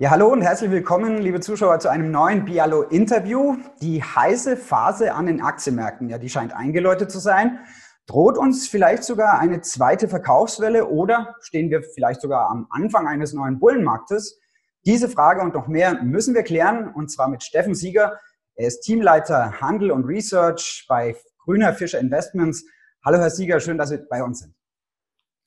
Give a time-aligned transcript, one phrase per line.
[0.00, 3.56] Ja, hallo und herzlich willkommen, liebe Zuschauer, zu einem neuen Bialo-Interview.
[3.82, 7.58] Die heiße Phase an den Aktienmärkten, ja, die scheint eingeläutet zu sein.
[8.06, 13.32] Droht uns vielleicht sogar eine zweite Verkaufswelle oder stehen wir vielleicht sogar am Anfang eines
[13.32, 14.38] neuen Bullenmarktes?
[14.86, 18.20] Diese Frage und noch mehr müssen wir klären und zwar mit Steffen Sieger.
[18.54, 22.64] Er ist Teamleiter Handel und Research bei Grüner Fischer Investments.
[23.04, 24.54] Hallo, Herr Sieger, schön, dass Sie bei uns sind.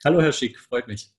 [0.04, 1.10] Hallo, Herr Schick, freut mich.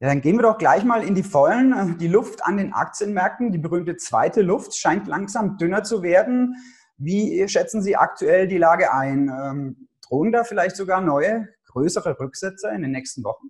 [0.00, 1.98] Ja, dann gehen wir doch gleich mal in die Vollen.
[1.98, 6.54] Die Luft an den Aktienmärkten, die berühmte zweite Luft, scheint langsam dünner zu werden.
[6.98, 9.28] Wie schätzen Sie aktuell die Lage ein?
[9.28, 13.48] Ähm, drohen da vielleicht sogar neue, größere Rücksetzer in den nächsten Wochen?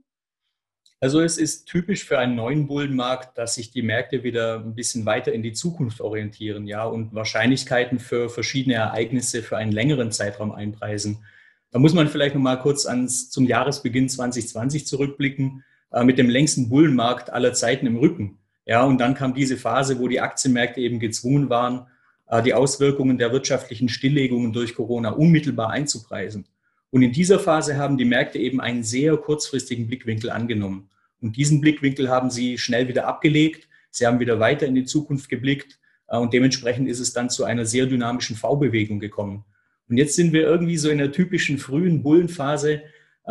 [1.01, 5.07] Also es ist typisch für einen neuen Bullenmarkt, dass sich die Märkte wieder ein bisschen
[5.07, 10.51] weiter in die Zukunft orientieren, ja, und Wahrscheinlichkeiten für verschiedene Ereignisse für einen längeren Zeitraum
[10.51, 11.25] einpreisen.
[11.71, 16.29] Da muss man vielleicht noch mal kurz ans, zum Jahresbeginn 2020 zurückblicken äh, mit dem
[16.29, 18.39] längsten Bullenmarkt aller Zeiten im Rücken.
[18.67, 21.87] Ja, und dann kam diese Phase, wo die Aktienmärkte eben gezwungen waren,
[22.29, 26.47] äh, die Auswirkungen der wirtschaftlichen Stilllegungen durch Corona unmittelbar einzupreisen.
[26.91, 30.89] Und in dieser Phase haben die Märkte eben einen sehr kurzfristigen Blickwinkel angenommen.
[31.21, 33.69] Und diesen Blickwinkel haben sie schnell wieder abgelegt.
[33.91, 35.79] Sie haben wieder weiter in die Zukunft geblickt.
[36.09, 39.45] Äh, und dementsprechend ist es dann zu einer sehr dynamischen V-Bewegung gekommen.
[39.89, 42.83] Und jetzt sind wir irgendwie so in der typischen frühen Bullenphase,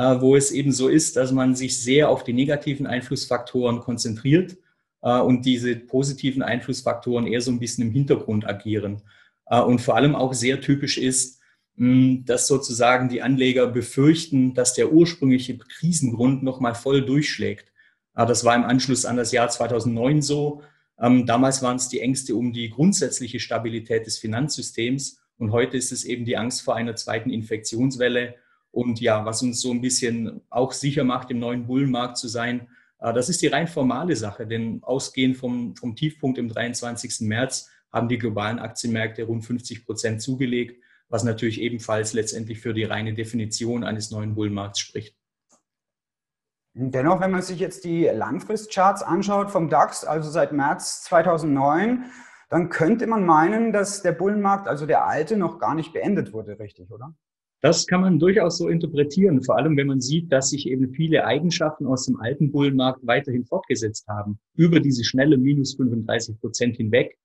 [0.02, 4.58] wo es eben so ist, dass man sich sehr auf die negativen Einflussfaktoren konzentriert
[5.02, 9.02] äh, und diese positiven Einflussfaktoren eher so ein bisschen im Hintergrund agieren.
[9.48, 11.38] Äh, und vor allem auch sehr typisch ist,
[11.80, 17.72] dass sozusagen die Anleger befürchten, dass der ursprüngliche Krisengrund nochmal voll durchschlägt.
[18.16, 20.64] Das war im Anschluss an das Jahr 2009 so.
[21.00, 25.92] Ähm, damals waren es die Ängste um die grundsätzliche Stabilität des Finanzsystems und heute ist
[25.92, 28.34] es eben die Angst vor einer zweiten Infektionswelle
[28.78, 32.68] und ja, was uns so ein bisschen auch sicher macht, im neuen Bullenmarkt zu sein,
[33.00, 37.22] äh, das ist die rein formale Sache, denn ausgehend vom, vom Tiefpunkt im 23.
[37.22, 40.80] März haben die globalen Aktienmärkte rund 50 Prozent zugelegt,
[41.10, 45.18] was natürlich ebenfalls letztendlich für die reine Definition eines neuen Bullenmarkts spricht.
[46.76, 52.04] Dennoch, wenn man sich jetzt die Langfristcharts anschaut vom DAX, also seit März 2009,
[52.52, 56.60] dann könnte man meinen, dass der Bullenmarkt, also der alte, noch gar nicht beendet wurde,
[56.60, 57.16] richtig, oder?
[57.62, 61.26] Das kann man durchaus so interpretieren, vor allem wenn man sieht, dass sich eben viele
[61.26, 67.18] Eigenschaften aus dem alten Bullenmarkt weiterhin fortgesetzt haben, über diese schnelle minus 35 Prozent hinweg.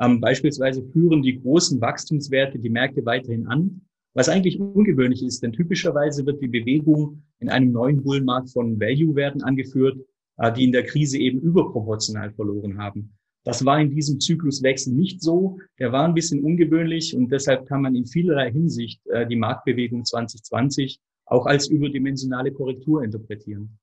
[0.00, 3.80] Ähm, beispielsweise führen die großen Wachstumswerte die Märkte weiterhin an,
[4.14, 9.42] was eigentlich ungewöhnlich ist, denn typischerweise wird die Bewegung in einem neuen Bullenmarkt von Value-Werten
[9.42, 9.98] angeführt,
[10.36, 13.12] äh, die in der Krise eben überproportional verloren haben.
[13.44, 15.58] Das war in diesem Zykluswechsel nicht so.
[15.78, 20.04] Der war ein bisschen ungewöhnlich und deshalb kann man in vielerlei Hinsicht äh, die Marktbewegung
[20.04, 23.78] 2020 auch als überdimensionale Korrektur interpretieren.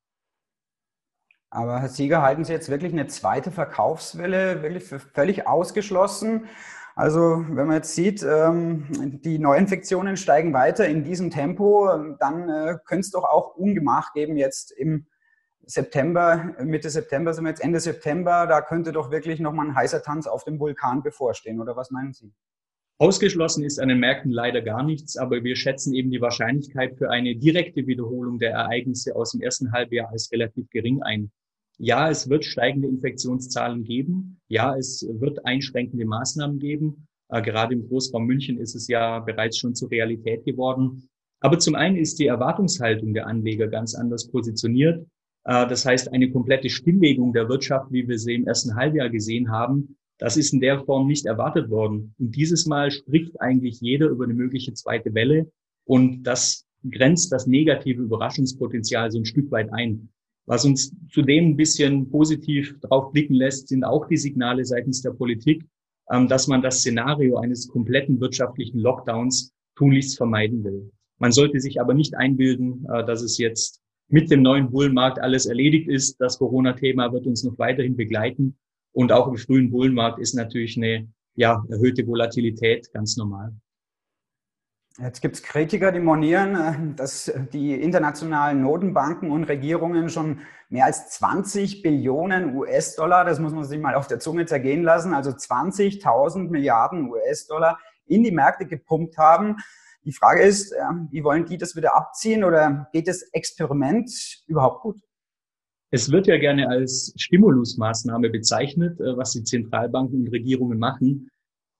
[1.49, 6.45] Aber Herr Sieger, halten Sie jetzt wirklich eine zweite Verkaufswelle wirklich für völlig ausgeschlossen?
[6.93, 8.87] Also wenn man jetzt sieht, ähm,
[9.23, 11.87] die Neuinfektionen steigen weiter in diesem Tempo,
[12.19, 15.05] dann äh, könnte es doch auch Ungemach geben jetzt im
[15.67, 20.01] September, Mitte September sind wir jetzt Ende September, da könnte doch wirklich nochmal ein heißer
[20.01, 22.31] Tanz auf dem Vulkan bevorstehen, oder was meinen Sie?
[22.99, 27.11] Ausgeschlossen ist an den Märkten leider gar nichts, aber wir schätzen eben die Wahrscheinlichkeit für
[27.11, 31.31] eine direkte Wiederholung der Ereignisse aus dem ersten Halbjahr als relativ gering ein.
[31.77, 34.39] Ja, es wird steigende Infektionszahlen geben.
[34.47, 37.07] Ja, es wird einschränkende Maßnahmen geben.
[37.29, 41.07] Äh, gerade im Großraum München ist es ja bereits schon zur Realität geworden.
[41.39, 45.05] Aber zum einen ist die Erwartungshaltung der Anleger ganz anders positioniert.
[45.47, 49.49] Äh, das heißt, eine komplette Stilllegung der Wirtschaft, wie wir sie im ersten Halbjahr gesehen
[49.49, 52.13] haben, das ist in der Form nicht erwartet worden.
[52.19, 55.51] Und dieses Mal spricht eigentlich jeder über eine mögliche zweite Welle.
[55.85, 60.09] Und das grenzt das negative Überraschungspotenzial so ein Stück weit ein.
[60.47, 65.11] Was uns zudem ein bisschen positiv drauf blicken lässt, sind auch die Signale seitens der
[65.11, 65.65] Politik,
[66.09, 70.91] ähm, dass man das Szenario eines kompletten wirtschaftlichen Lockdowns tunlichst vermeiden will.
[71.19, 75.45] Man sollte sich aber nicht einbilden, äh, dass es jetzt mit dem neuen Bullenmarkt alles
[75.45, 76.19] erledigt ist.
[76.19, 78.57] Das Corona-Thema wird uns noch weiterhin begleiten.
[78.93, 83.53] Und auch im frühen Bullenmarkt ist natürlich eine ja, erhöhte Volatilität ganz normal.
[84.99, 90.39] Jetzt gibt es Kritiker, die monieren, äh, dass die internationalen Notenbanken und Regierungen schon
[90.69, 95.13] mehr als 20 Billionen US-Dollar, das muss man sich mal auf der Zunge zergehen lassen,
[95.13, 97.77] also 20.000 Milliarden US-Dollar
[98.07, 99.57] in die Märkte gepumpt haben.
[100.07, 104.09] Die Frage ist, ähm, wie wollen die das wieder abziehen oder geht das Experiment
[104.47, 105.01] überhaupt gut?
[105.91, 111.29] Es wird ja gerne als Stimulusmaßnahme bezeichnet, äh, was die Zentralbanken und Regierungen machen.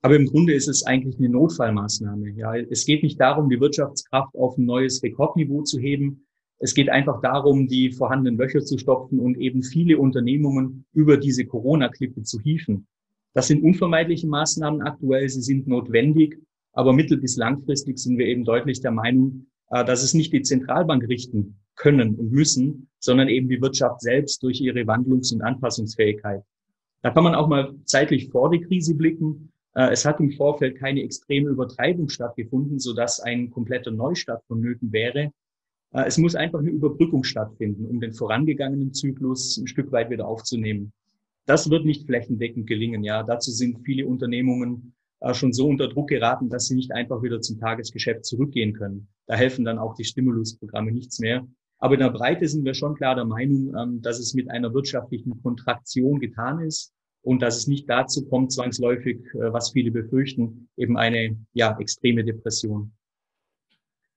[0.02, 2.32] Aber im Grunde ist es eigentlich eine Notfallmaßnahme.
[2.32, 6.28] Ja, es geht nicht darum, die Wirtschaftskraft auf ein neues Rekordniveau zu heben.
[6.60, 11.46] Es geht einfach darum, die vorhandenen Löcher zu stopfen und eben viele Unternehmungen über diese
[11.46, 12.88] Corona-Klippe zu hieven.
[13.34, 16.38] Das sind unvermeidliche Maßnahmen aktuell, sie sind notwendig,
[16.78, 20.44] aber mittel- bis langfristig sind wir eben deutlich der Meinung, äh, dass es nicht die
[20.44, 26.44] Zentralbank richten können und müssen, sondern eben die Wirtschaft selbst durch ihre Wandlungs- und Anpassungsfähigkeit.
[27.02, 29.52] Da kann man auch mal zeitlich vor die Krise blicken.
[29.74, 35.32] Äh, es hat im Vorfeld keine extreme Übertreibung stattgefunden, sodass ein kompletter Neustart vonnöten wäre.
[35.94, 40.28] Äh, es muss einfach eine Überbrückung stattfinden, um den vorangegangenen Zyklus ein Stück weit wieder
[40.28, 40.94] aufzunehmen.
[41.48, 43.04] Das wird nicht flächendeckend gelingen.
[43.04, 44.94] Ja, dazu sind viele Unternehmungen
[45.34, 49.08] schon so unter Druck geraten, dass sie nicht einfach wieder zum Tagesgeschäft zurückgehen können.
[49.26, 51.46] Da helfen dann auch die Stimulusprogramme nichts mehr.
[51.80, 54.74] Aber in der Breite sind wir schon klar der Meinung, ähm, dass es mit einer
[54.74, 60.70] wirtschaftlichen Kontraktion getan ist und dass es nicht dazu kommt, zwangsläufig, äh, was viele befürchten,
[60.78, 62.94] eben eine ja, extreme Depression.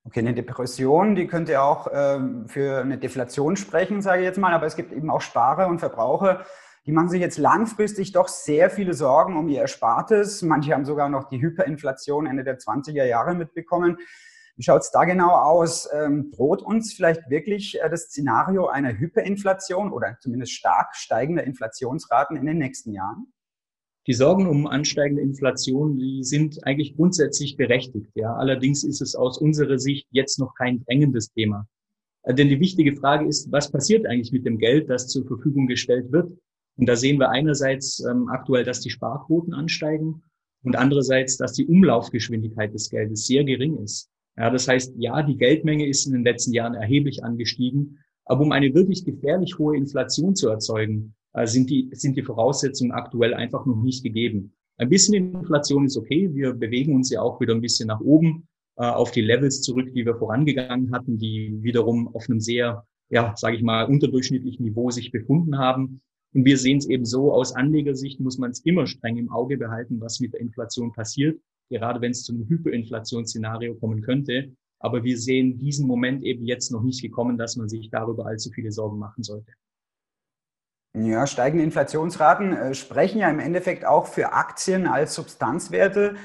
[0.04, 4.54] Okay, eine Depression, die könnte auch ähm, für eine Deflation sprechen, sage ich jetzt mal,
[4.54, 6.46] aber es gibt eben auch Sparer und Verbraucher,
[6.86, 10.42] die machen sich jetzt langfristig doch sehr viele Sorgen um ihr Erspartes.
[10.42, 13.98] Manche haben sogar noch die Hyperinflation Ende der 20er Jahre mitbekommen.
[14.56, 15.88] Wie schaut es da genau aus?
[15.92, 22.36] Ähm, droht uns vielleicht wirklich äh, das Szenario einer Hyperinflation oder zumindest stark steigender Inflationsraten
[22.36, 23.32] in den nächsten Jahren?
[24.06, 28.10] Die Sorgen um ansteigende Inflation, die sind eigentlich grundsätzlich berechtigt.
[28.14, 31.66] Ja, allerdings ist es aus unserer Sicht jetzt noch kein drängendes Thema.
[32.22, 35.66] Äh, denn die wichtige Frage ist, was passiert eigentlich mit dem Geld, das zur Verfügung
[35.66, 36.32] gestellt wird?
[36.76, 40.22] Und da sehen wir einerseits ähm, aktuell, dass die Sparquoten ansteigen
[40.62, 44.10] und andererseits, dass die Umlaufgeschwindigkeit des Geldes sehr gering ist.
[44.36, 48.52] Ja, das heißt, ja, die Geldmenge ist in den letzten Jahren erheblich angestiegen, aber um
[48.52, 53.66] eine wirklich gefährlich hohe Inflation zu erzeugen, äh, sind die, sind die Voraussetzungen aktuell einfach
[53.66, 54.52] noch nicht gegeben.
[54.78, 56.30] Ein bisschen Inflation ist okay.
[56.32, 59.92] Wir bewegen uns ja auch wieder ein bisschen nach oben äh, auf die Levels zurück,
[59.94, 64.90] die wir vorangegangen hatten, die wiederum auf einem sehr, ja, sage ich mal, unterdurchschnittlichen Niveau
[64.90, 66.00] sich befunden haben.
[66.32, 69.58] Und wir sehen es eben so, aus Anlegersicht muss man es immer streng im Auge
[69.58, 71.40] behalten, was mit der Inflation passiert
[71.78, 74.52] gerade wenn es zu einem Hyperinflationsszenario kommen könnte.
[74.80, 78.50] Aber wir sehen diesen Moment eben jetzt noch nicht gekommen, dass man sich darüber allzu
[78.50, 79.52] viele Sorgen machen sollte.
[80.96, 86.16] Ja, steigende Inflationsraten äh, sprechen ja im Endeffekt auch für Aktien als Substanzwerte,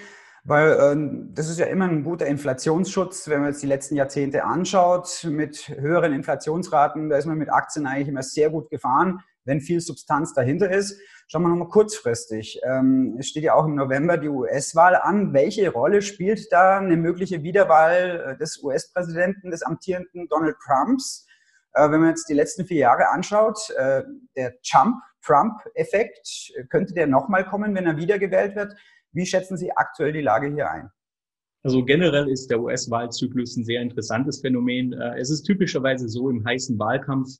[0.43, 4.45] weil äh, das ist ja immer ein guter Inflationsschutz, wenn man jetzt die letzten Jahrzehnte
[4.45, 5.27] anschaut.
[5.29, 9.79] Mit höheren Inflationsraten, da ist man mit Aktien eigentlich immer sehr gut gefahren wenn viel
[9.79, 10.99] Substanz dahinter ist.
[11.27, 12.59] Schauen wir nochmal kurzfristig.
[12.63, 15.33] Ähm, es steht ja auch im November die US-Wahl an.
[15.33, 21.25] Welche Rolle spielt da eine mögliche Wiederwahl äh, des US-Präsidenten, des amtierenden Donald Trumps?
[21.73, 24.03] Äh, wenn man jetzt die letzten vier Jahre anschaut, äh,
[24.35, 28.75] der Trump-Effekt, könnte der nochmal kommen, wenn er wiedergewählt wird?
[29.11, 30.91] Wie schätzen Sie aktuell die Lage hier ein?
[31.63, 34.93] Also generell ist der US-Wahlzyklus ein sehr interessantes Phänomen.
[34.93, 37.39] Es ist typischerweise so im heißen Wahlkampf,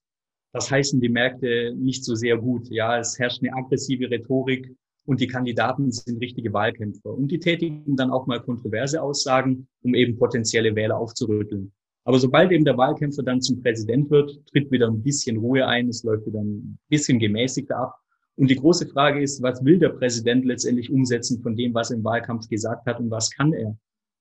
[0.55, 2.69] das heißen die Märkte nicht so sehr gut.
[2.69, 4.73] Ja, es herrscht eine aggressive Rhetorik
[5.05, 7.13] und die Kandidaten sind richtige Wahlkämpfer.
[7.13, 11.73] Und die tätigen dann auch mal kontroverse Aussagen, um eben potenzielle Wähler aufzurütteln.
[12.05, 15.89] Aber sobald eben der Wahlkämpfer dann zum Präsident wird, tritt wieder ein bisschen Ruhe ein,
[15.89, 17.95] es läuft wieder ein bisschen gemäßigter ab.
[18.37, 21.97] Und die große Frage ist, was will der Präsident letztendlich umsetzen von dem, was er
[21.97, 23.77] im Wahlkampf gesagt hat und was kann er?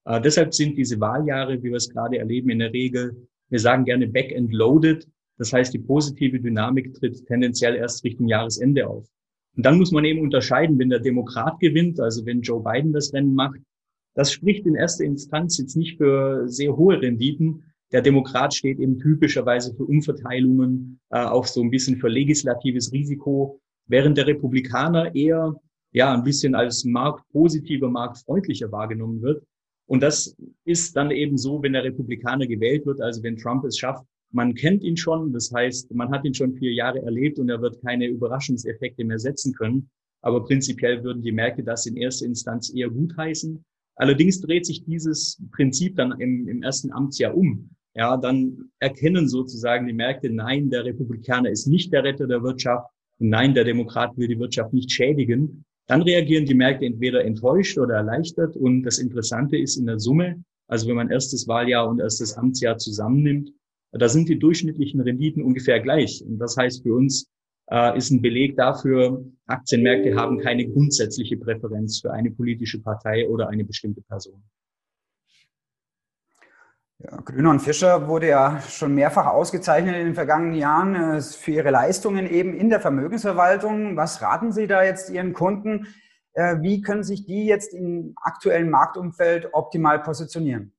[0.07, 3.85] Äh, deshalb sind diese Wahljahre, wie wir es gerade erleben, in der Regel, wir sagen
[3.85, 5.07] gerne back and loaded,
[5.39, 9.07] das heißt, die positive Dynamik tritt tendenziell erst Richtung Jahresende auf.
[9.57, 13.13] Und dann muss man eben unterscheiden, wenn der Demokrat gewinnt, also wenn Joe Biden das
[13.13, 13.61] Rennen macht,
[14.15, 17.65] das spricht in erster Instanz jetzt nicht für sehr hohe Renditen.
[17.93, 23.61] Der Demokrat steht eben typischerweise für Umverteilungen, äh, auch so ein bisschen für legislatives Risiko,
[23.87, 25.55] während der Republikaner eher
[25.93, 29.45] ja ein bisschen als marktpositiver, marktfreundlicher wahrgenommen wird.
[29.87, 33.79] Und das ist dann eben so, wenn der Republikaner gewählt wird, also wenn Trump es
[33.79, 37.49] schafft, man kennt ihn schon, das heißt, man hat ihn schon vier Jahre erlebt und
[37.49, 39.89] er wird keine Überraschungseffekte mehr setzen können.
[40.23, 43.65] Aber prinzipiell würden die Märkte das in erster Instanz eher gutheißen.
[43.97, 47.71] Allerdings dreht sich dieses Prinzip dann im, im ersten Amtsjahr um.
[47.95, 52.89] Ja, dann erkennen sozusagen die Märkte, nein, der Republikaner ist nicht der Retter der Wirtschaft
[53.19, 55.65] nein, der Demokrat will die Wirtschaft nicht schädigen.
[55.87, 58.57] Dann reagieren die Märkte entweder enttäuscht oder erleichtert.
[58.57, 62.79] Und das Interessante ist in der Summe, also wenn man erstes Wahljahr und erstes Amtsjahr
[62.79, 63.53] zusammennimmt,
[63.99, 66.23] da sind die durchschnittlichen Renditen ungefähr gleich.
[66.27, 67.31] Und das heißt für uns,
[67.71, 73.49] äh, ist ein Beleg dafür, Aktienmärkte haben keine grundsätzliche Präferenz für eine politische Partei oder
[73.49, 74.43] eine bestimmte Person.
[76.99, 81.53] Ja, Grüner und Fischer wurde ja schon mehrfach ausgezeichnet in den vergangenen Jahren äh, für
[81.53, 83.97] ihre Leistungen eben in der Vermögensverwaltung.
[83.97, 85.87] Was raten Sie da jetzt Ihren Kunden?
[86.35, 90.74] Äh, wie können sich die jetzt im aktuellen Marktumfeld optimal positionieren?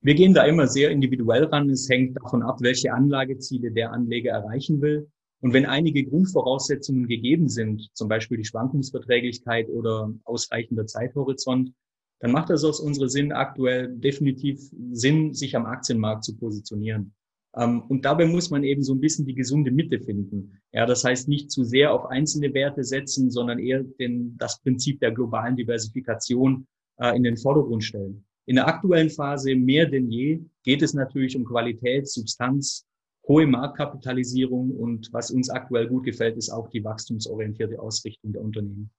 [0.00, 1.70] Wir gehen da immer sehr individuell ran.
[1.70, 5.10] Es hängt davon ab, welche Anlageziele der Anleger erreichen will.
[5.40, 11.72] Und wenn einige Grundvoraussetzungen gegeben sind, zum Beispiel die Schwankungsverträglichkeit oder ausreichender Zeithorizont,
[12.20, 17.14] dann macht es aus unserer Sinn aktuell definitiv Sinn, sich am Aktienmarkt zu positionieren.
[17.56, 20.60] Ähm, und dabei muss man eben so ein bisschen die gesunde Mitte finden.
[20.72, 25.00] Ja, das heißt nicht zu sehr auf einzelne Werte setzen, sondern eher den, das Prinzip
[25.00, 26.66] der globalen Diversifikation
[26.98, 28.24] äh, in den Vordergrund stellen.
[28.48, 32.86] In der aktuellen Phase mehr denn je geht es natürlich um Qualität, Substanz,
[33.26, 38.90] hohe Marktkapitalisierung und was uns aktuell gut gefällt, ist auch die wachstumsorientierte Ausrichtung der Unternehmen.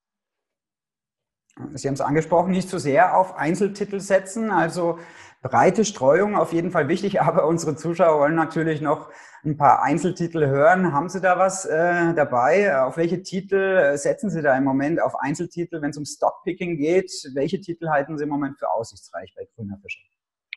[1.74, 4.98] Sie haben es angesprochen, nicht zu sehr auf Einzeltitel setzen, also
[5.42, 9.10] breite Streuung auf jeden Fall wichtig, aber unsere Zuschauer wollen natürlich noch
[9.44, 10.92] ein paar Einzeltitel hören.
[10.92, 12.82] Haben Sie da was äh, dabei?
[12.82, 16.78] Auf welche Titel äh, setzen Sie da im Moment auf Einzeltitel, wenn es um Stockpicking
[16.78, 17.12] geht?
[17.34, 20.02] Welche Titel halten Sie im Moment für aussichtsreich bei Grüner Fischer?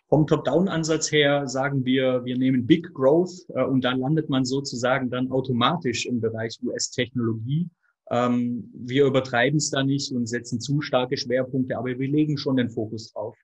[0.08, 5.10] Vom Top-Down-Ansatz her sagen wir, wir nehmen Big Growth äh, und dann landet man sozusagen
[5.10, 7.70] dann automatisch im Bereich US-Technologie.
[8.12, 12.56] Ähm, wir übertreiben es da nicht und setzen zu starke Schwerpunkte, aber wir legen schon
[12.56, 13.36] den Fokus drauf.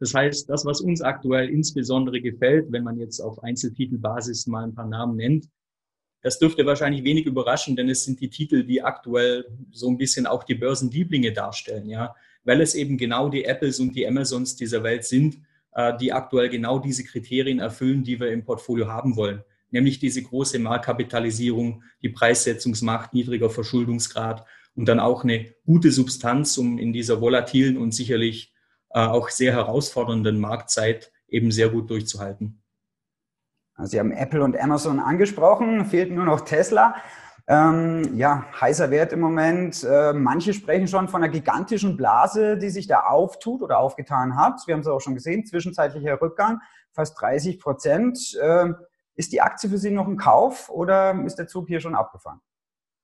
[0.00, 4.74] Das heißt, das, was uns aktuell insbesondere gefällt, wenn man jetzt auf Einzeltitelbasis mal ein
[4.74, 5.48] paar Namen nennt,
[6.22, 10.26] das dürfte wahrscheinlich wenig überraschen, denn es sind die Titel, die aktuell so ein bisschen
[10.26, 14.82] auch die Börsenlieblinge darstellen, ja, weil es eben genau die Apples und die Amazons dieser
[14.82, 15.38] Welt sind,
[15.72, 19.44] äh, die aktuell genau diese Kriterien erfüllen, die wir im Portfolio haben wollen.
[19.76, 26.78] Nämlich diese große Marktkapitalisierung, die Preissetzungsmacht, niedriger Verschuldungsgrad und dann auch eine gute Substanz, um
[26.78, 28.54] in dieser volatilen und sicherlich
[28.88, 32.62] äh, auch sehr herausfordernden Marktzeit eben sehr gut durchzuhalten.
[33.82, 36.94] Sie haben Apple und Amazon angesprochen, fehlt nur noch Tesla.
[37.46, 39.84] Ähm, ja, heißer Wert im Moment.
[39.84, 44.62] Äh, manche sprechen schon von einer gigantischen Blase, die sich da auftut oder aufgetan hat.
[44.66, 46.60] Wir haben es auch schon gesehen, zwischenzeitlicher Rückgang,
[46.92, 48.34] fast 30 Prozent.
[48.40, 48.70] Äh,
[49.16, 52.40] ist die Aktie für Sie noch ein Kauf oder ist der Zug hier schon abgefahren?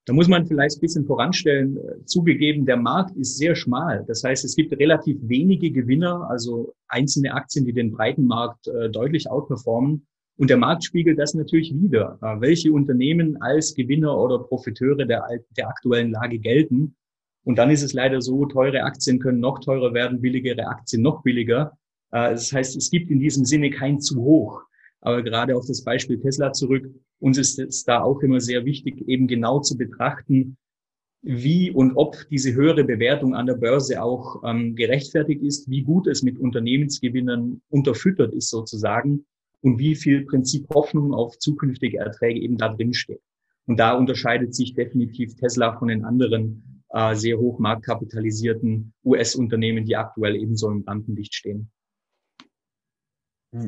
[0.04, 4.04] Da muss man vielleicht ein bisschen voranstellen, äh, zugegeben, der Markt ist sehr schmal.
[4.08, 8.90] Das heißt, es gibt relativ wenige Gewinner, also einzelne Aktien, die den breiten Markt äh,
[8.90, 10.06] deutlich outperformen.
[10.38, 15.24] Und der Markt spiegelt das natürlich wieder, äh, welche Unternehmen als Gewinner oder Profiteure der,
[15.56, 16.96] der aktuellen Lage gelten.
[17.44, 21.22] Und dann ist es leider so, teure Aktien können noch teurer werden, billigere Aktien noch
[21.22, 21.76] billiger.
[22.10, 24.62] Das heißt, es gibt in diesem Sinne kein zu hoch.
[25.02, 29.06] Aber gerade auf das Beispiel Tesla zurück, uns ist es da auch immer sehr wichtig,
[29.06, 30.56] eben genau zu betrachten,
[31.22, 36.06] wie und ob diese höhere Bewertung an der Börse auch ähm, gerechtfertigt ist, wie gut
[36.06, 39.24] es mit Unternehmensgewinnern unterfüttert ist sozusagen
[39.60, 43.20] und wie viel Prinzip Hoffnung auf zukünftige Erträge eben da drin steht.
[43.66, 49.96] Und da unterscheidet sich definitiv Tesla von den anderen äh, sehr hoch marktkapitalisierten US-Unternehmen, die
[49.96, 51.70] aktuell ebenso im Rampenlicht stehen.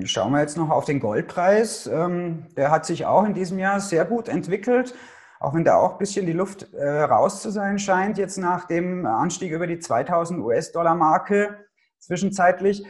[0.05, 1.87] Schauen wir jetzt noch auf den Goldpreis.
[1.87, 4.95] Ähm, der hat sich auch in diesem Jahr sehr gut entwickelt,
[5.41, 8.67] auch wenn da auch ein bisschen die Luft äh, raus zu sein scheint, jetzt nach
[8.67, 11.67] dem Anstieg über die 2000 US-Dollar-Marke
[11.99, 12.83] zwischenzeitlich.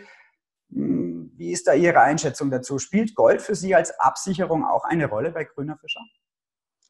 [0.72, 2.78] Hm, wie ist da Ihre Einschätzung dazu?
[2.78, 6.00] Spielt Gold für Sie als Absicherung auch eine Rolle bei Grüner Fischer?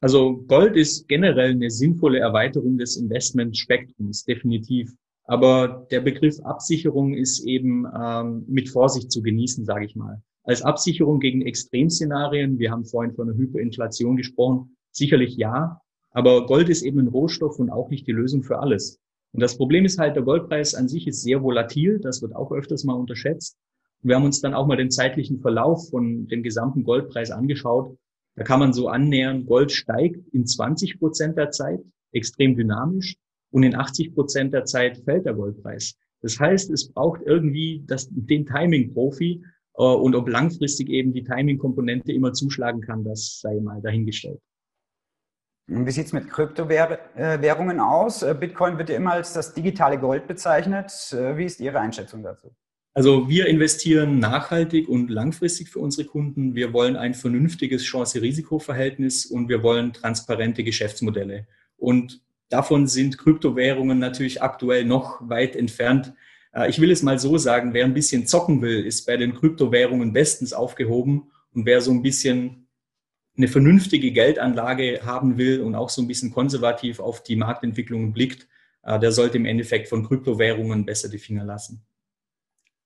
[0.01, 4.93] Also Gold ist generell eine sinnvolle Erweiterung des Investmentspektrums, definitiv.
[5.25, 10.21] Aber der Begriff Absicherung ist eben ähm, mit Vorsicht zu genießen, sage ich mal.
[10.43, 15.81] Als Absicherung gegen Extremszenarien, wir haben vorhin von einer Hyperinflation gesprochen, sicherlich ja.
[16.11, 18.99] Aber Gold ist eben ein Rohstoff und auch nicht die Lösung für alles.
[19.33, 21.99] Und das Problem ist halt, der Goldpreis an sich ist sehr volatil.
[21.99, 23.57] Das wird auch öfters mal unterschätzt.
[24.01, 27.97] Wir haben uns dann auch mal den zeitlichen Verlauf von dem gesamten Goldpreis angeschaut.
[28.35, 31.79] Da kann man so annähern, Gold steigt in 20 Prozent der Zeit,
[32.11, 33.15] extrem dynamisch
[33.51, 35.95] und in 80 Prozent der Zeit fällt der Goldpreis.
[36.21, 39.43] Das heißt, es braucht irgendwie das, den Timing-Profi
[39.77, 44.39] äh, und ob langfristig eben die Timing-Komponente immer zuschlagen kann, das sei mal dahingestellt.
[45.67, 48.21] Wie sieht es mit Kryptowährungen aus?
[48.21, 50.91] Äh, Bitcoin wird ja immer als das digitale Gold bezeichnet.
[51.11, 52.55] Äh, wie ist Ihre Einschätzung dazu?
[52.93, 56.55] Also wir investieren nachhaltig und langfristig für unsere Kunden.
[56.55, 61.45] Wir wollen ein vernünftiges Chance-Risiko-Verhältnis und wir wollen transparente Geschäftsmodelle.
[61.77, 66.13] Und Davon sind Kryptowährungen natürlich aktuell noch weit entfernt.
[66.53, 69.33] Äh, ich will es mal so sagen, wer ein bisschen zocken will, ist bei den
[69.33, 71.31] Kryptowährungen bestens aufgehoben.
[71.53, 72.67] Und wer so ein bisschen
[73.37, 78.47] eine vernünftige Geldanlage haben will und auch so ein bisschen konservativ auf die Marktentwicklungen blickt,
[78.83, 81.85] äh, der sollte im Endeffekt von Kryptowährungen besser die Finger lassen.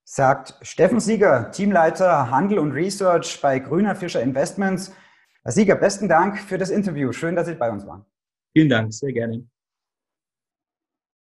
[0.03, 4.91] Sagt Steffen Sieger, Teamleiter Handel und Research bei Grüner Fischer Investments.
[5.43, 7.11] Herr Sieger, besten Dank für das Interview.
[7.11, 8.05] Schön, dass Sie bei uns waren.
[8.53, 9.47] Vielen Dank, sehr gerne.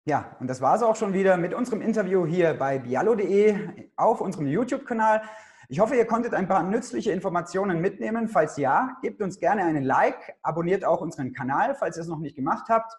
[0.04, 4.20] Ja, und das war es auch schon wieder mit unserem Interview hier bei bialo.de auf
[4.20, 5.22] unserem YouTube-Kanal.
[5.68, 8.28] Ich hoffe, ihr konntet ein paar nützliche Informationen mitnehmen.
[8.28, 12.18] Falls ja, gebt uns gerne einen Like, abonniert auch unseren Kanal, falls ihr es noch
[12.18, 12.92] nicht gemacht habt.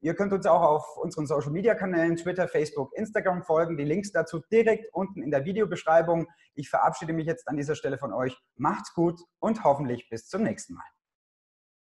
[0.00, 3.76] Ihr könnt uns auch auf unseren Social Media Kanälen Twitter, Facebook, Instagram folgen.
[3.76, 6.26] Die Links dazu direkt unten in der Videobeschreibung.
[6.54, 8.36] Ich verabschiede mich jetzt an dieser Stelle von euch.
[8.56, 10.95] Macht's gut und hoffentlich bis zum nächsten Mal.